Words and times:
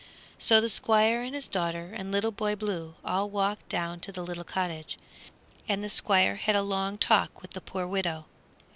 So 0.39 0.59
the 0.59 0.67
Squire 0.67 1.21
and 1.21 1.35
his 1.35 1.47
daughter 1.47 1.93
and 1.95 2.11
Little 2.11 2.31
Boy 2.31 2.55
Blue 2.55 2.95
all 3.05 3.29
walked 3.29 3.69
down 3.69 3.99
to 3.99 4.11
the 4.11 4.23
little 4.23 4.43
cottage, 4.43 4.97
and 5.69 5.83
the 5.83 5.91
Squire 5.91 6.37
had 6.37 6.55
a 6.55 6.63
long 6.63 6.97
talk 6.97 7.43
with 7.43 7.51
the 7.51 7.61
poor 7.61 7.85
widow. 7.85 8.25